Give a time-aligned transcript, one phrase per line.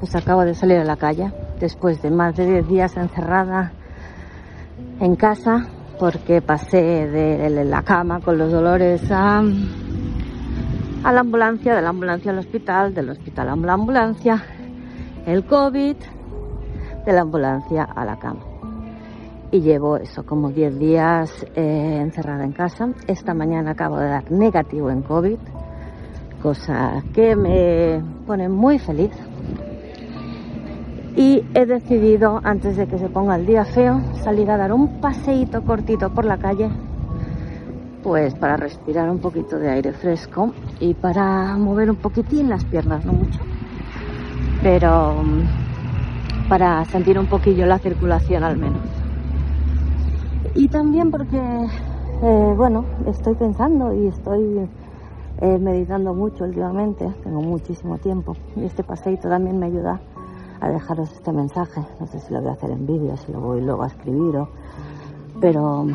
[0.00, 3.72] Pues acabo de salir a la calle después de más de 10 días encerrada
[5.00, 5.66] en casa
[5.98, 9.42] porque pasé de la cama con los dolores a,
[11.02, 14.42] a la ambulancia, de la ambulancia al hospital, del hospital a la ambulancia,
[15.24, 15.96] el COVID,
[17.06, 18.40] de la ambulancia a la cama.
[19.50, 22.88] Y llevo eso, como 10 días eh, encerrada en casa.
[23.06, 25.38] Esta mañana acabo de dar negativo en COVID,
[26.42, 29.12] cosa que me pone muy feliz
[31.16, 35.00] y he decidido, antes de que se ponga el día feo, salir a dar un
[35.00, 36.70] paseíto cortito por la calle,
[38.02, 43.04] pues para respirar un poquito de aire fresco y para mover un poquitín las piernas,
[43.06, 43.40] no mucho,
[44.62, 48.82] pero mm, para sentir un poquillo la circulación al menos.
[50.54, 51.40] Y también porque,
[52.22, 54.68] eh, bueno, estoy pensando y estoy
[55.40, 59.98] eh, meditando mucho últimamente, tengo muchísimo tiempo y este paseíto también me ayuda
[60.60, 61.80] a dejaros este mensaje.
[62.00, 64.34] No sé si lo voy a hacer en vídeo, si lo voy luego a escribir,
[65.40, 65.86] pero,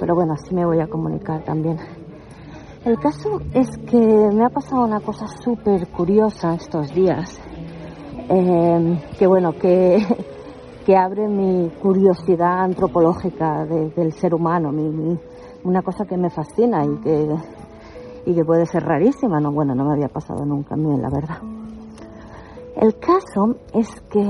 [0.00, 1.78] pero bueno, así me voy a comunicar también.
[2.84, 7.40] El caso es que me ha pasado una cosa súper curiosa estos días,
[8.28, 9.98] em, que bueno, que,
[10.84, 15.16] que abre mi curiosidad antropológica del ser humano, mi,
[15.62, 17.28] una cosa que me fascina y que,
[18.26, 21.08] y que puede ser rarísima, no, bueno, no me había pasado nunca a mí, la
[21.08, 21.61] verdad.
[22.76, 24.20] El caso es que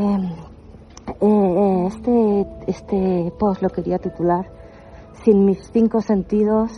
[1.20, 4.50] eh, este, este post lo quería titular
[5.24, 6.72] Sin mis cinco sentidos,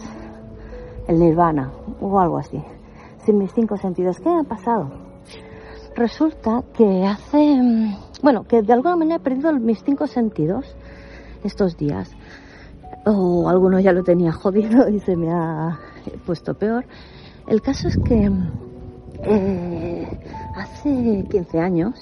[1.09, 2.63] el nirvana o algo así.
[3.25, 4.19] Sin mis cinco sentidos.
[4.21, 4.91] ¿Qué ha pasado?
[5.97, 7.59] Resulta que hace,
[8.23, 10.77] bueno, que de alguna manera he perdido mis cinco sentidos
[11.43, 12.11] estos días.
[13.07, 15.79] O algunos ya lo tenía jodido y se me ha
[16.27, 16.85] puesto peor.
[17.47, 18.31] El caso es que
[19.23, 20.07] eh,
[20.57, 21.95] hace 15 años,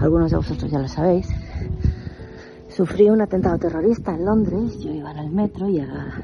[0.00, 1.28] algunos de vosotros ya lo sabéis,
[2.68, 4.78] sufrí un atentado terrorista en Londres.
[4.80, 6.22] Yo iba en el metro y a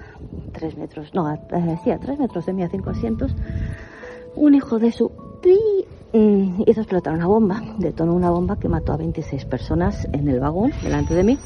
[0.53, 3.35] tres metros, no, a, eh, metros de mí, a cinco asientos,
[4.37, 5.11] un hijo de su
[6.13, 10.41] mm, hizo explotar una bomba, detonó una bomba que mató a 26 personas en el
[10.41, 11.39] vagón delante de mí.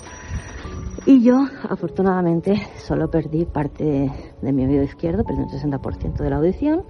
[1.07, 4.13] Y yo, afortunadamente, solo perdí parte
[4.43, 6.83] de mi oído izquierdo, perdí un 60% de la audición.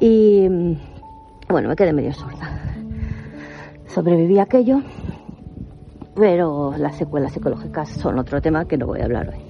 [0.00, 0.48] Y
[1.48, 2.50] bueno, me quedé medio sorda.
[3.86, 4.82] Sobreviví a aquello,
[6.14, 9.40] pero las secuelas psicológicas son otro tema que no voy a hablar hoy.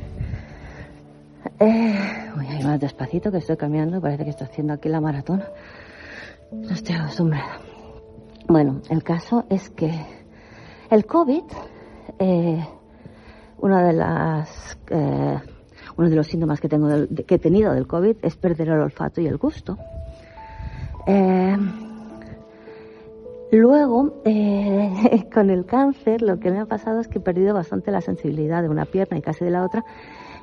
[1.60, 5.00] Eh, voy a ir más despacito que estoy cambiando, parece que estoy haciendo aquí la
[5.00, 5.42] maratón.
[6.52, 7.58] No estoy acostumbrada.
[8.46, 9.92] Bueno, el caso es que
[10.90, 11.42] el COVID,
[12.18, 12.64] eh,
[13.58, 15.38] una de las, eh,
[15.96, 16.88] uno de los síntomas que, tengo
[17.26, 19.76] que he tenido del COVID es perder el olfato y el gusto.
[21.08, 21.56] Eh,
[23.50, 27.90] Luego, eh, con el cáncer, lo que me ha pasado es que he perdido bastante
[27.90, 29.84] la sensibilidad de una pierna y casi de la otra,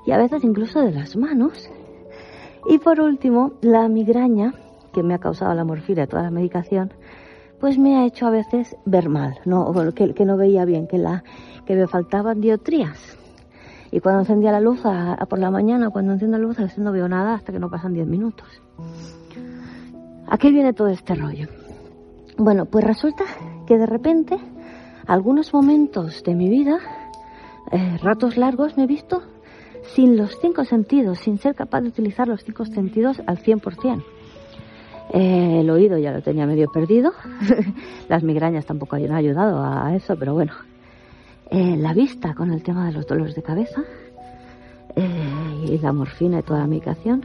[0.05, 1.69] y a veces incluso de las manos.
[2.67, 4.55] Y por último, la migraña,
[4.91, 6.93] que me ha causado la morfina y toda la medicación,
[7.59, 10.97] pues me ha hecho a veces ver mal, no, que, que no veía bien, que,
[10.97, 11.23] la,
[11.65, 13.17] que me faltaban diotrías.
[13.91, 14.81] Y cuando encendía la luz
[15.29, 17.69] por la mañana, cuando enciendo la luz, a veces no veo nada hasta que no
[17.69, 18.47] pasan 10 minutos.
[20.27, 21.47] ¿A qué viene todo este rollo?
[22.37, 23.23] Bueno, pues resulta
[23.67, 24.37] que de repente,
[25.05, 26.79] algunos momentos de mi vida,
[27.71, 29.21] eh, ratos largos, me he visto
[29.93, 34.03] sin los cinco sentidos, sin ser capaz de utilizar los cinco sentidos al 100%.
[35.13, 37.13] Eh, el oído ya lo tenía medio perdido,
[38.09, 40.53] las migrañas tampoco han ayudado a eso, pero bueno.
[41.51, 43.83] Eh, la vista con el tema de los dolores de cabeza
[45.67, 47.23] y la morfina y toda la medicación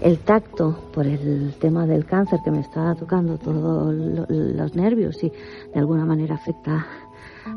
[0.00, 3.94] el tacto por el tema del cáncer que me está tocando todos
[4.28, 6.86] los nervios y de alguna manera afecta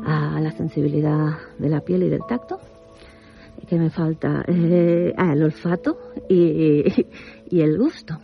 [0.04, 2.58] a la sensibilidad de la piel y del tacto
[3.68, 6.84] que me falta eh, el olfato y,
[7.50, 8.18] el gusto.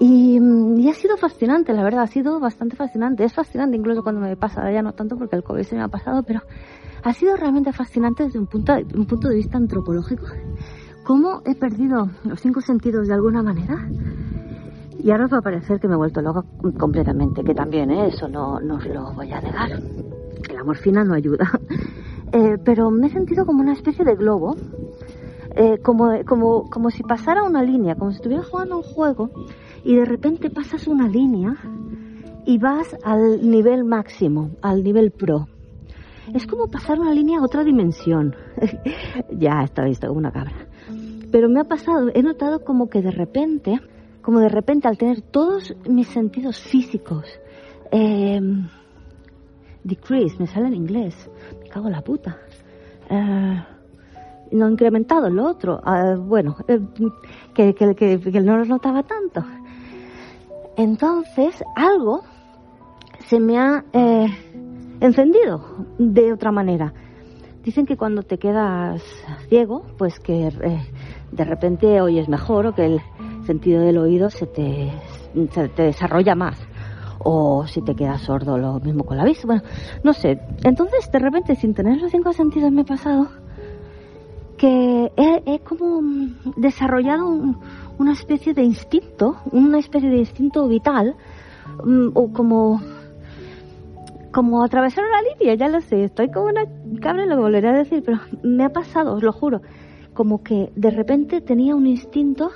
[0.00, 3.24] Y, y, ha sido fascinante la verdad ha sido bastante fascinante.
[3.24, 5.88] Es fascinante incluso cuando me pasa ya no tanto porque el COVID se me ha
[5.88, 6.40] pasado pero
[7.02, 10.26] ha sido realmente fascinante desde un punto un punto de vista antropológico
[11.06, 13.88] ¿Cómo he perdido los cinco sentidos de alguna manera?
[14.98, 16.42] Y ahora va a parecer que me he vuelto loca
[16.76, 18.08] completamente, que también ¿eh?
[18.08, 19.70] eso no, os lo voy a negar.
[20.52, 21.48] La morfina no ayuda.
[22.32, 24.56] Eh, pero me he sentido como una especie de globo,
[25.54, 29.30] eh, como, como, como si pasara una línea, como si estuviera jugando un juego
[29.84, 31.54] y de repente pasas una línea
[32.44, 35.46] y vas al nivel máximo, al nivel pro.
[36.34, 38.34] Es como pasar una línea a otra dimensión.
[39.30, 40.66] ya está visto como una cabra.
[41.30, 43.80] Pero me ha pasado, he notado como que de repente,
[44.22, 47.26] como de repente al tener todos mis sentidos físicos
[47.92, 48.40] Eh,
[49.84, 51.30] decrease, me sale en inglés.
[51.62, 52.38] Me cago en la puta.
[53.08, 53.64] Eh,
[54.52, 55.80] no incrementado lo otro.
[55.84, 56.80] Ah, bueno, eh,
[57.54, 59.44] que, que, que, que no lo notaba tanto.
[60.76, 62.22] Entonces, algo
[63.28, 64.26] se me ha eh,
[65.00, 66.92] encendido de otra manera.
[67.62, 69.02] Dicen que cuando te quedas
[69.48, 70.86] ciego, pues que eh,
[71.32, 73.00] de repente oyes mejor o que el
[73.44, 74.92] sentido del oído se te,
[75.76, 76.58] desarrolla más.
[77.18, 79.46] O si te quedas sordo, lo mismo con la vista.
[79.46, 79.62] Bueno,
[80.04, 80.38] no sé.
[80.62, 83.28] Entonces, de repente, sin tener los cinco sentidos, me he pasado
[84.56, 86.00] que he, como
[86.56, 87.58] desarrollado un,
[87.98, 91.16] una especie de instinto, una especie de instinto vital,
[91.84, 92.80] mm, o como
[94.36, 96.66] como atravesar una línea, ya lo sé, estoy como una
[97.00, 99.62] cabra, lo volveré a decir, pero me ha pasado, os lo juro,
[100.12, 102.50] como que de repente tenía un instinto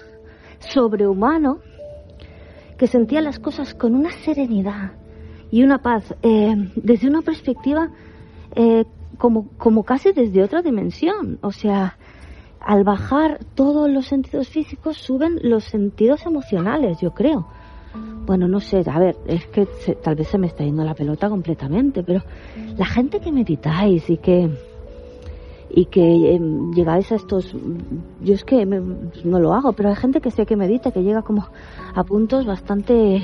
[0.59, 1.61] sobrehumano
[2.77, 4.93] que sentía las cosas con una serenidad
[5.50, 7.88] y una paz, eh, desde una perspectiva
[8.55, 8.85] eh,
[9.17, 11.97] como, como casi desde otra dimensión, o sea,
[12.61, 17.49] al bajar todos los sentidos físicos suben los sentidos emocionales, yo creo.
[18.26, 19.66] Bueno, no sé, a ver, es que
[20.02, 22.22] tal vez se me está yendo la pelota completamente, pero
[22.76, 24.50] la gente que meditáis y que
[25.72, 26.40] y que eh,
[26.75, 27.54] llegáis a estos
[28.20, 31.22] yo es que no lo hago, pero hay gente que sé que medita, que llega
[31.22, 31.46] como
[31.94, 33.22] a puntos bastante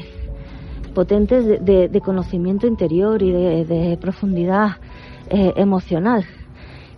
[0.95, 4.77] potentes de, de, conocimiento interior y de, de profundidad
[5.29, 6.25] eh, emocional.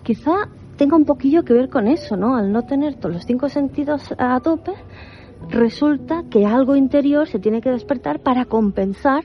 [0.03, 2.37] Quizá tenga un poquillo que ver con eso, ¿no?
[2.37, 4.73] Al no tener todos los cinco sentidos a tope,
[5.49, 9.25] resulta que algo interior se tiene que despertar para compensar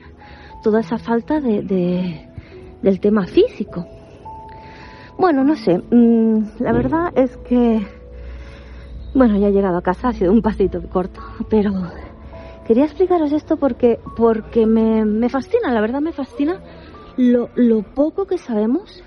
[0.62, 2.28] toda esa falta de, de
[2.84, 3.86] del tema físico.
[5.18, 7.86] Bueno, no sé, mmm, la verdad es que,
[9.14, 11.72] bueno, ya he llegado a casa, ha sido un pasito corto, pero
[12.66, 16.60] quería explicaros esto porque, porque me, me fascina, la verdad me fascina
[17.16, 19.02] lo, lo poco que sabemos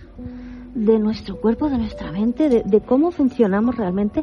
[0.73, 4.21] de nuestro cuerpo, de nuestra mente, de, de cómo funcionamos realmente,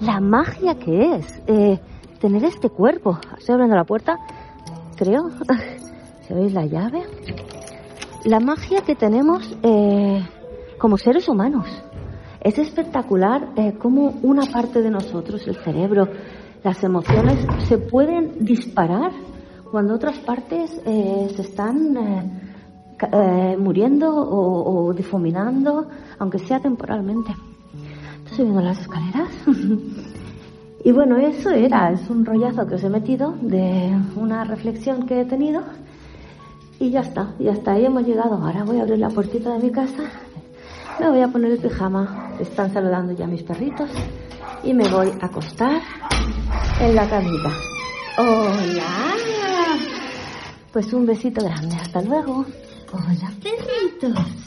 [0.00, 1.80] la magia que es eh,
[2.22, 3.18] tener este cuerpo.
[3.36, 4.16] Estoy abriendo la puerta,
[4.96, 5.28] creo.
[6.28, 7.02] ¿Se oís la llave?
[8.24, 10.24] La magia que tenemos eh,
[10.78, 11.66] como seres humanos.
[12.40, 16.08] Es espectacular eh, cómo una parte de nosotros, el cerebro,
[16.62, 19.10] las emociones, se pueden disparar
[19.72, 22.30] cuando otras partes eh, se están eh,
[23.12, 25.88] eh, muriendo o, o, difuminando,
[26.20, 27.32] aunque sea temporalmente.
[28.18, 29.28] Estoy subiendo las escaleras.
[30.84, 35.20] y bueno, eso era, es un rollazo que os he metido de una reflexión que
[35.20, 35.62] he tenido.
[36.80, 38.34] Y ya está, ya está, ahí hemos llegado.
[38.34, 40.02] Ahora voy a abrir la puertita de mi casa.
[40.98, 42.34] Me voy a poner el pijama.
[42.40, 43.88] Están saludando ya mis perritos.
[44.64, 45.80] Y me voy a acostar
[46.80, 47.50] en la camita.
[48.18, 49.14] ¡Hola!
[50.72, 51.76] Pues un besito grande.
[51.76, 52.44] Hasta luego.
[52.92, 54.41] Hola, perritos.